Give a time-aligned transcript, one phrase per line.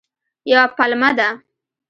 [0.51, 1.27] یوه پلمه ده.